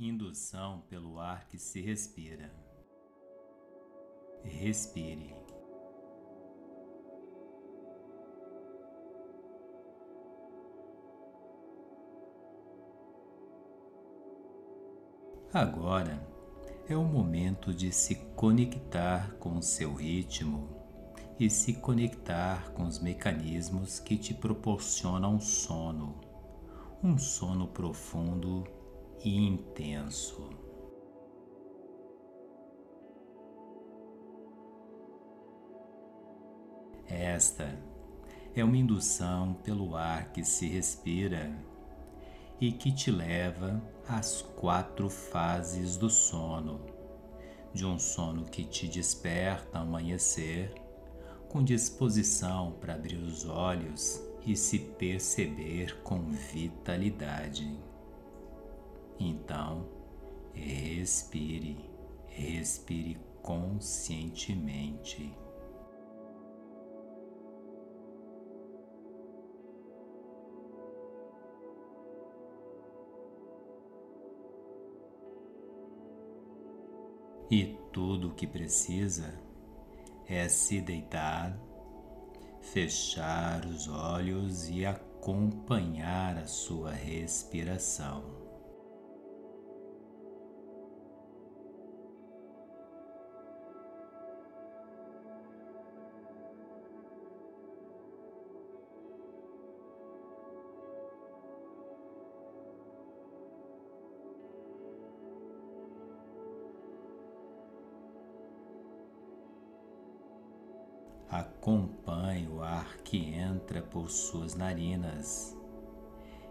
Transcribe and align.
Indução 0.00 0.84
pelo 0.88 1.18
ar 1.18 1.48
que 1.48 1.58
se 1.58 1.80
respira. 1.80 2.54
Respire. 4.44 5.34
Agora 15.52 16.24
é 16.88 16.96
o 16.96 17.02
momento 17.02 17.74
de 17.74 17.90
se 17.90 18.14
conectar 18.36 19.34
com 19.40 19.58
o 19.58 19.62
seu 19.62 19.92
ritmo 19.94 20.68
e 21.40 21.50
se 21.50 21.74
conectar 21.74 22.70
com 22.70 22.84
os 22.84 23.00
mecanismos 23.00 23.98
que 23.98 24.16
te 24.16 24.32
proporcionam 24.32 25.40
sono, 25.40 26.20
um 27.02 27.18
sono 27.18 27.66
profundo 27.66 28.77
e 29.22 29.36
intenso. 29.36 30.50
Esta 37.06 37.78
é 38.54 38.62
uma 38.62 38.76
indução 38.76 39.54
pelo 39.54 39.96
ar 39.96 40.30
que 40.32 40.44
se 40.44 40.68
respira 40.68 41.50
e 42.60 42.72
que 42.72 42.92
te 42.92 43.10
leva 43.10 43.80
às 44.06 44.42
quatro 44.42 45.08
fases 45.08 45.96
do 45.96 46.10
sono, 46.10 46.80
de 47.72 47.86
um 47.86 47.98
sono 47.98 48.44
que 48.44 48.64
te 48.64 48.88
desperta 48.88 49.78
ao 49.78 49.84
amanhecer, 49.84 50.74
com 51.48 51.62
disposição 51.62 52.72
para 52.72 52.94
abrir 52.94 53.16
os 53.16 53.46
olhos 53.46 54.20
e 54.44 54.56
se 54.56 54.78
perceber 54.78 56.02
com 56.02 56.20
vitalidade. 56.30 57.87
Então, 59.18 59.88
respire, 60.52 61.76
respire 62.26 63.18
conscientemente. 63.42 65.36
E 77.50 77.78
tudo 77.92 78.28
o 78.28 78.34
que 78.34 78.46
precisa 78.46 79.32
é 80.26 80.46
se 80.50 80.82
deitar, 80.82 81.58
fechar 82.60 83.64
os 83.64 83.88
olhos 83.88 84.68
e 84.68 84.84
acompanhar 84.84 86.36
a 86.36 86.46
sua 86.46 86.92
respiração. 86.92 88.37
Por 113.90 114.10
suas 114.10 114.54
narinas 114.54 115.56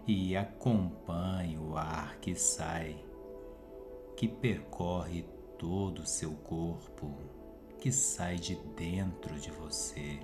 e 0.06 0.36
acompanhe 0.36 1.58
o 1.58 1.76
ar 1.76 2.18
que 2.18 2.34
sai, 2.34 2.96
que 4.16 4.26
percorre 4.26 5.22
todo 5.58 6.00
o 6.00 6.06
seu 6.06 6.32
corpo, 6.32 7.14
que 7.78 7.92
sai 7.92 8.36
de 8.36 8.56
dentro 8.74 9.38
de 9.38 9.50
você. 9.50 10.18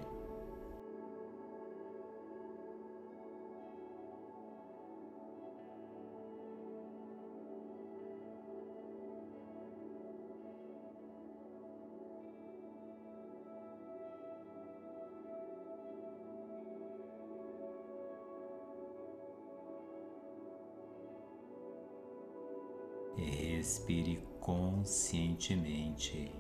Conscientemente. 24.85 26.31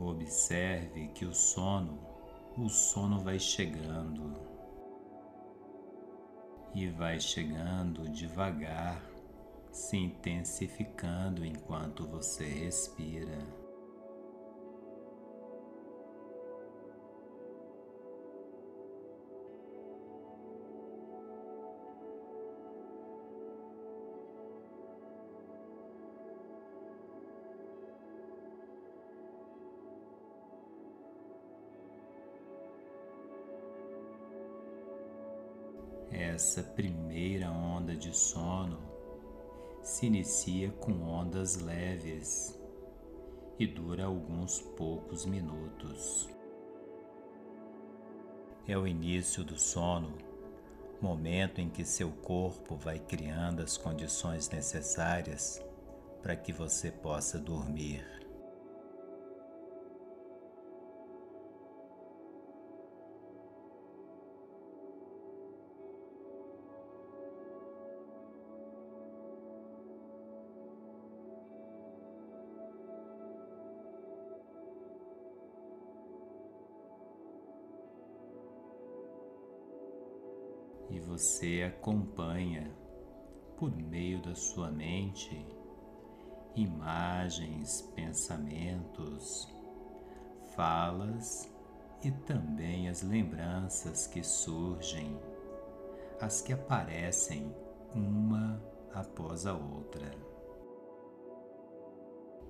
Observe 0.00 1.08
que 1.08 1.26
o 1.26 1.34
sono 1.34 1.98
o 2.56 2.68
sono 2.68 3.20
vai 3.20 3.38
chegando 3.38 4.57
e 6.80 6.86
vai 6.86 7.18
chegando 7.18 8.08
devagar, 8.08 9.02
se 9.72 9.96
intensificando 9.96 11.44
enquanto 11.44 12.06
você 12.06 12.44
respira. 12.44 13.67
Essa 36.38 36.62
primeira 36.62 37.50
onda 37.50 37.96
de 37.96 38.16
sono 38.16 38.78
se 39.82 40.06
inicia 40.06 40.70
com 40.70 40.92
ondas 41.02 41.56
leves 41.56 42.56
e 43.58 43.66
dura 43.66 44.04
alguns 44.04 44.60
poucos 44.60 45.26
minutos. 45.26 46.28
É 48.68 48.78
o 48.78 48.86
início 48.86 49.42
do 49.42 49.58
sono, 49.58 50.16
momento 51.00 51.60
em 51.60 51.68
que 51.68 51.84
seu 51.84 52.12
corpo 52.12 52.76
vai 52.76 53.00
criando 53.00 53.60
as 53.60 53.76
condições 53.76 54.48
necessárias 54.48 55.60
para 56.22 56.36
que 56.36 56.52
você 56.52 56.92
possa 56.92 57.36
dormir. 57.36 58.27
Você 81.18 81.64
acompanha 81.64 82.72
por 83.56 83.74
meio 83.74 84.22
da 84.22 84.36
sua 84.36 84.70
mente 84.70 85.44
imagens, 86.54 87.82
pensamentos, 87.96 89.52
falas 90.54 91.52
e 92.04 92.12
também 92.12 92.88
as 92.88 93.02
lembranças 93.02 94.06
que 94.06 94.22
surgem, 94.22 95.20
as 96.20 96.40
que 96.40 96.52
aparecem 96.52 97.52
uma 97.92 98.62
após 98.94 99.44
a 99.44 99.54
outra. 99.54 100.12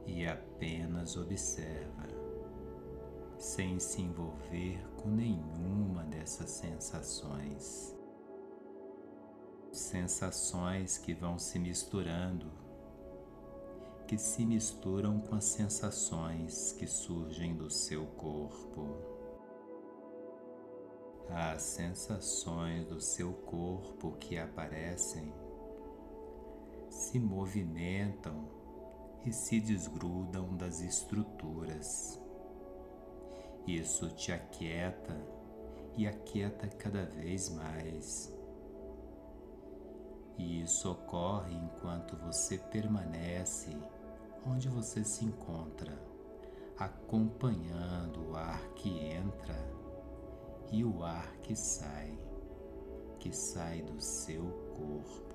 E 0.05 0.27
apenas 0.27 1.17
observa, 1.17 2.07
sem 3.39 3.81
se 3.81 4.03
envolver 4.03 4.79
com 4.99 5.09
nenhuma 5.09 6.05
dessas 6.05 6.51
sensações 6.51 7.98
sensações 9.79 10.99
que 10.99 11.15
vão 11.15 11.39
se 11.39 11.59
misturando, 11.59 12.51
que 14.07 14.19
se 14.19 14.45
misturam 14.45 15.21
com 15.21 15.35
as 15.35 15.45
sensações 15.45 16.73
que 16.73 16.87
surgem 16.87 17.55
do 17.55 17.71
seu 17.71 18.07
corpo. 18.07 19.19
as 21.31 21.63
sensações 21.63 22.87
do 22.87 23.01
seu 23.01 23.33
corpo 23.33 24.13
que 24.13 24.39
aparecem 24.39 25.31
se 26.89 27.21
movimentam 27.21 28.49
e 29.27 29.33
se 29.33 29.61
desgrudam 29.61 30.57
das 30.57 30.81
estruturas. 30.81 32.19
Isso 33.67 34.09
te 34.11 34.33
aquieta 34.33 35.15
e 35.97 36.07
aquieta 36.07 36.67
cada 36.69 37.05
vez 37.05 37.51
mais. 37.51 38.38
E 40.39 40.63
isso 40.63 40.91
ocorre 40.91 41.53
enquanto 41.53 42.17
você 42.17 42.57
permanece 42.57 43.77
onde 44.47 44.69
você 44.69 45.05
se 45.05 45.25
encontra, 45.25 46.01
acompanhando 46.79 48.31
o 48.31 48.37
ar 48.37 48.61
que 48.75 48.89
entra 48.89 49.57
e 50.71 50.85
o 50.85 51.03
ar 51.03 51.37
que 51.39 51.57
sai, 51.57 52.17
que 53.19 53.33
sai 53.33 53.83
do 53.83 54.01
seu 54.01 54.45
corpo. 54.77 55.28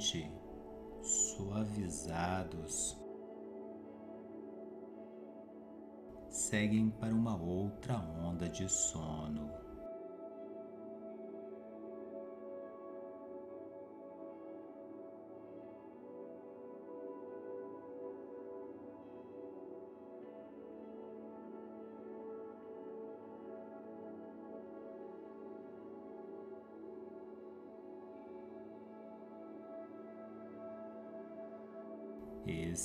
Mente 0.00 0.32
suavizados 1.02 2.98
seguem 6.30 6.88
para 6.88 7.14
uma 7.14 7.36
outra 7.36 7.98
onda 7.98 8.48
de 8.48 8.66
sono. 8.66 9.69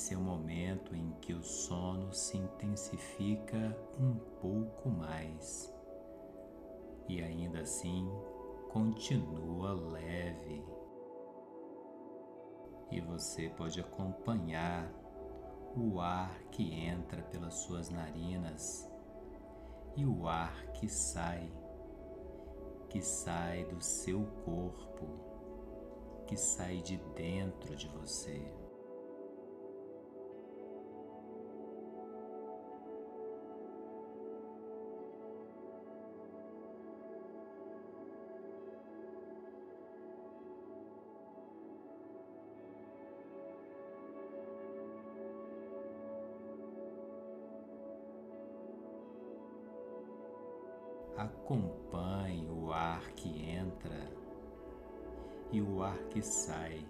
É 0.08 0.16
o 0.16 0.20
momento 0.20 0.94
em 0.94 1.10
que 1.20 1.32
o 1.32 1.42
sono 1.42 2.12
se 2.12 2.36
intensifica 2.36 3.76
um 3.98 4.14
pouco 4.40 4.88
mais 4.88 5.74
e 7.08 7.20
ainda 7.20 7.60
assim 7.60 8.08
continua 8.70 9.72
leve. 9.72 10.64
E 12.90 13.00
você 13.00 13.48
pode 13.48 13.80
acompanhar 13.80 14.92
o 15.76 15.98
ar 15.98 16.38
que 16.52 16.72
entra 16.72 17.22
pelas 17.22 17.54
suas 17.54 17.90
narinas 17.90 18.88
e 19.96 20.06
o 20.06 20.28
ar 20.28 20.70
que 20.72 20.88
sai, 20.88 21.52
que 22.88 23.02
sai 23.02 23.64
do 23.64 23.80
seu 23.82 24.24
corpo, 24.44 25.06
que 26.28 26.36
sai 26.36 26.80
de 26.80 26.96
dentro 27.16 27.74
de 27.74 27.88
você. 27.88 28.65
Que 56.16 56.22
sai. 56.22 56.82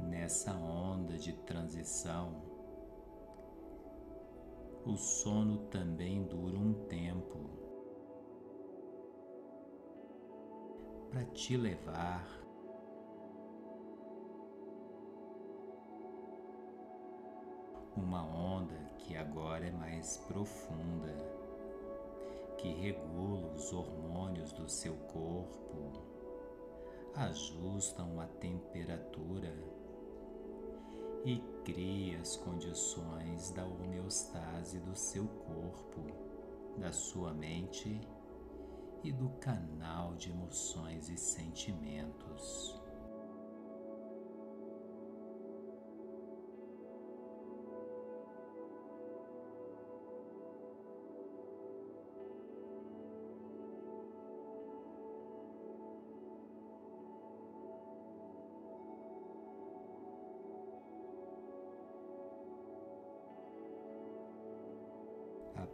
nessa 0.00 0.52
onda 0.52 1.16
de 1.16 1.32
transição, 1.32 2.51
o 4.84 4.96
sono 4.96 5.58
também 5.68 6.24
dura 6.24 6.58
um 6.58 6.74
tempo. 6.88 7.38
Para 11.10 11.24
te 11.26 11.56
levar. 11.56 12.26
Uma 17.94 18.24
onda 18.24 18.74
que 18.98 19.16
agora 19.16 19.66
é 19.66 19.70
mais 19.70 20.16
profunda, 20.16 21.14
que 22.56 22.68
regula 22.72 23.52
os 23.52 23.72
hormônios 23.72 24.50
do 24.52 24.68
seu 24.68 24.94
corpo, 25.12 25.92
ajustam 27.14 28.18
a 28.18 28.26
temperatura 28.26 29.54
e 31.24 31.40
crie 31.64 32.16
as 32.16 32.36
condições 32.36 33.50
da 33.50 33.64
homeostase 33.64 34.80
do 34.80 34.96
seu 34.96 35.26
corpo, 35.26 36.00
da 36.78 36.92
sua 36.92 37.32
mente 37.32 38.00
e 39.04 39.12
do 39.12 39.28
canal 39.40 40.14
de 40.14 40.30
emoções 40.30 41.08
e 41.08 41.16
sentimentos. 41.16 42.81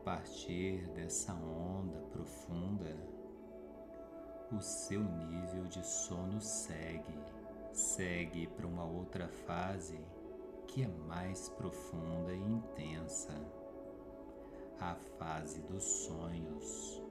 Partir 0.09 0.89
dessa 0.95 1.35
onda 1.35 2.01
profunda, 2.11 2.97
o 4.51 4.59
seu 4.59 5.05
nível 5.05 5.65
de 5.65 5.85
sono 5.85 6.41
segue, 6.41 7.13
segue 7.75 8.47
para 8.47 8.67
uma 8.67 8.87
outra 8.87 9.29
fase 9.29 10.01
que 10.67 10.83
é 10.83 10.89
mais 11.07 11.51
profunda 11.51 12.33
e 12.33 12.41
intensa, 12.41 13.35
a 14.81 14.95
fase 15.19 15.61
dos 15.61 15.85
sonhos, 15.85 17.03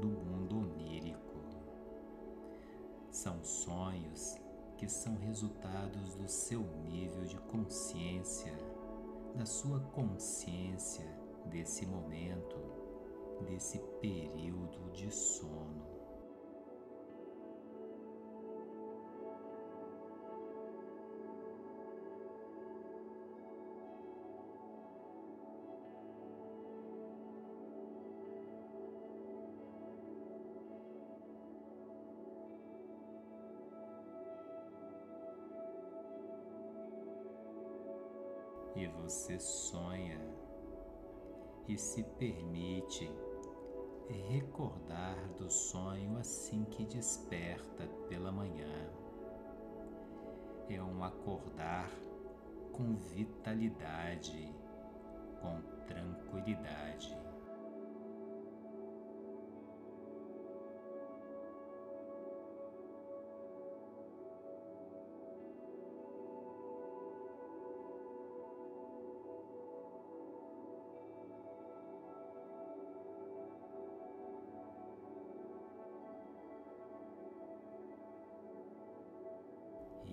do 0.00 0.08
mundo 0.08 0.60
onírico. 0.60 1.40
São 3.10 3.44
sonhos 3.44 4.38
que 4.78 4.88
são 4.88 5.14
resultados 5.16 6.14
do 6.14 6.26
seu 6.26 6.62
nível 6.84 7.26
de 7.26 7.36
consciência, 7.36 8.56
da 9.36 9.44
sua 9.44 9.78
consciência 9.92 11.19
desse 11.46 11.86
momento, 11.86 12.56
desse 13.46 13.78
período 14.00 14.90
de 14.92 15.10
sono. 15.10 15.90
e 38.76 38.86
você 38.86 39.38
sonha 39.38 40.19
e 41.70 41.78
se 41.78 42.02
permite 42.02 43.08
recordar 44.28 45.16
do 45.38 45.48
sonho 45.48 46.18
assim 46.18 46.64
que 46.64 46.84
desperta 46.84 47.86
pela 48.08 48.32
manhã. 48.32 48.90
É 50.68 50.82
um 50.82 51.04
acordar 51.04 51.88
com 52.72 52.96
vitalidade, 52.96 54.52
com 55.40 55.62
tranquilidade. 55.86 57.16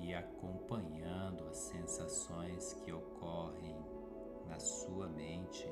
E 0.07 0.13
acompanhando 0.15 1.43
as 1.49 1.57
sensações 1.57 2.73
que 2.75 2.93
ocorrem 2.93 3.75
na 4.47 4.57
sua 4.57 5.09
mente 5.09 5.69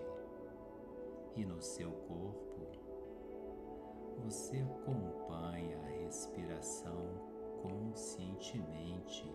e 1.38 1.46
no 1.46 1.62
seu 1.62 1.90
corpo, 1.90 2.68
você 4.26 4.58
acompanha 4.58 5.80
a 5.80 6.04
respiração 6.04 7.08
conscientemente 7.62 9.34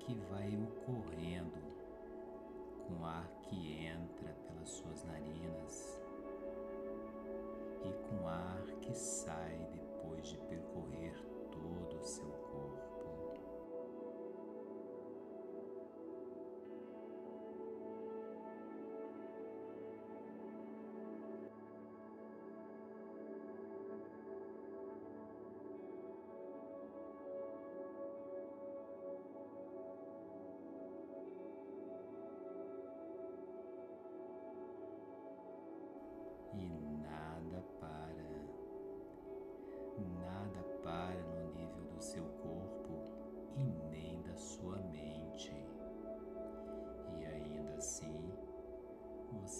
que 0.00 0.14
vai 0.30 0.54
ocorrendo 0.54 1.62
com 2.86 3.02
o 3.02 3.06
ar 3.06 3.26
que 3.44 3.86
entra 3.86 4.34
pelas 4.48 4.68
suas 4.68 5.02
narinas 5.04 6.02
e 7.82 7.92
com 8.06 8.22
o 8.22 8.28
ar 8.28 8.66
que 8.82 8.92
sai 8.92 9.66
depois 9.72 10.28
de 10.28 10.36
percorrer 10.40 11.14
todo 11.50 11.98
o 11.98 12.04
seu 12.04 12.31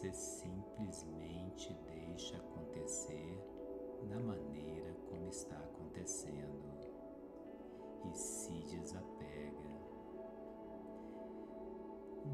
você 0.03 0.13
simplesmente 0.13 1.73
deixa 1.85 2.37
acontecer 2.37 3.41
da 4.09 4.19
maneira 4.19 4.97
como 5.09 5.29
está 5.29 5.57
acontecendo. 5.57 6.73
E 8.05 8.17
se 8.17 8.53
desapega. 8.65 9.71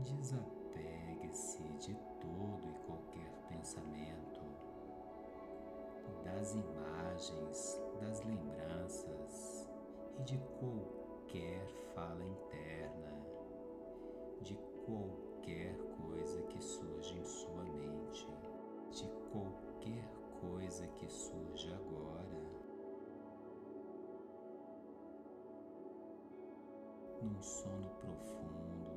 Desapegue-se 0.00 1.62
de 1.75 1.94
todo 2.18 2.66
e 2.66 2.87
qualquer 2.87 3.30
pensamento. 3.50 4.40
Das 6.25 6.54
imagens, 6.54 7.78
das 8.00 8.25
lembranças 8.25 9.68
e 10.18 10.22
de 10.22 10.38
qualquer 10.58 11.66
fala 11.94 12.25
interna, 12.25 13.12
de 14.40 14.54
qualquer 14.87 15.27
coisa 15.97 16.43
que 16.43 16.62
surge 16.62 17.19
em 17.19 17.25
sua 17.25 17.64
mente, 17.64 18.26
de 18.90 19.09
qualquer 19.31 20.09
coisa 20.40 20.87
que 20.88 21.09
surge 21.09 21.73
agora. 21.73 22.28
Num 27.23 27.43
sono 27.43 27.88
profundo 28.00 28.88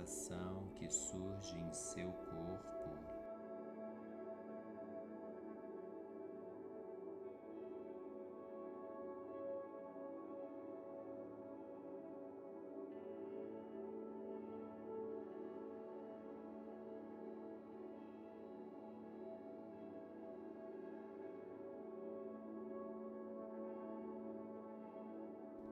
sensação 0.00 0.68
que 0.74 0.88
surge 0.88 1.58
em 1.58 1.72
seu 1.72 2.10
corpo. 2.12 2.70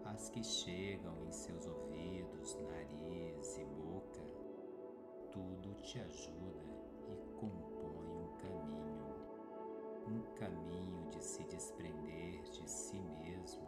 as 0.05 0.31
que 0.31 0.43
chegam 0.43 1.15
em 1.23 1.31
seus 1.31 1.65
ouvidos, 1.65 2.57
nariz 2.57 3.57
e 3.57 3.65
te 5.89 5.99
ajuda 6.01 6.69
e 7.09 7.17
compõe 7.41 8.11
um 8.13 8.37
caminho, 8.37 9.15
um 10.07 10.35
caminho 10.35 11.09
de 11.09 11.25
se 11.25 11.43
desprender 11.45 12.43
de 12.43 12.69
si 12.69 13.01
mesmo. 13.01 13.67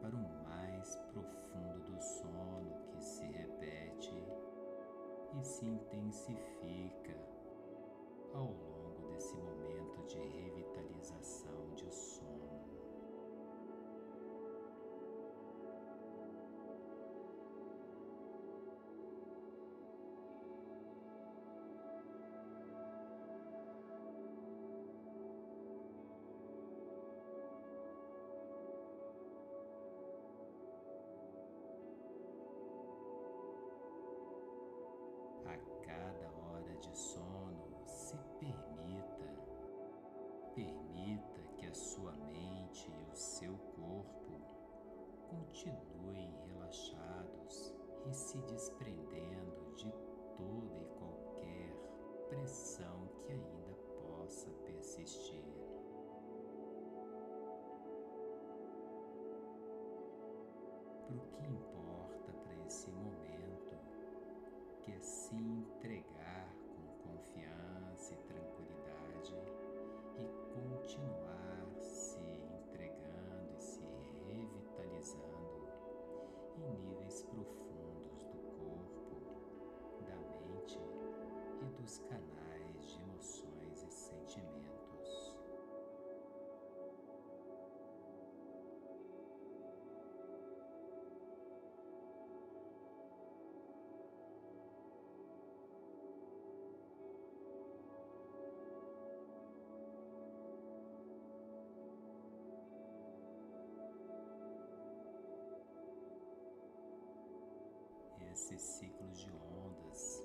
Para 0.00 0.14
o 0.14 0.44
mais 0.44 0.94
profundo 1.12 1.80
do 1.80 2.00
sono 2.00 2.86
que 2.92 3.02
se 3.02 3.24
repete 3.24 4.14
e 5.40 5.44
se 5.44 5.66
intensifica 5.66 7.16
ao 8.32 8.44
longo 8.44 8.71
se 48.12 48.38
desprendendo 48.42 49.74
de 49.74 49.90
toda 50.36 50.76
e 50.78 50.84
qualquer 50.98 51.74
pressão 52.28 53.08
que 53.20 53.32
ainda 53.32 53.74
possa 53.96 54.50
persistir. 54.64 55.42
Para 61.06 61.16
o 61.16 61.20
que 61.32 61.71
esses 108.32 108.62
ciclos 108.62 109.18
de 109.22 109.30
ondas, 109.30 110.24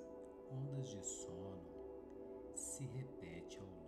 ondas 0.49 0.87
de 0.87 1.03
sono, 1.03 2.55
se 2.55 2.85
repete 2.85 3.59
ao 3.59 3.86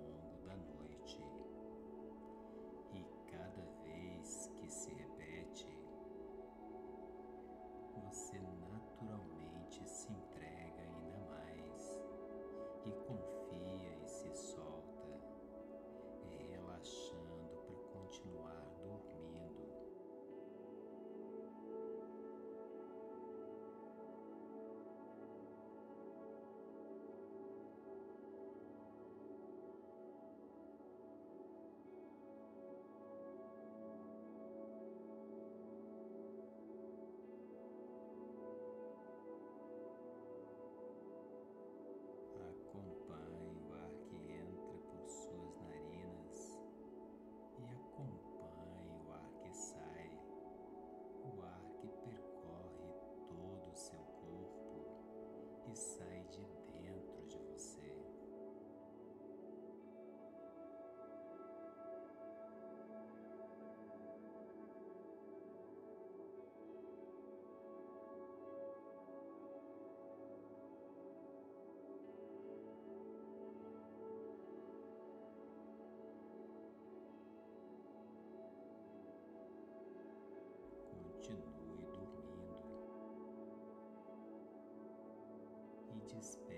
Just. 86.11 86.48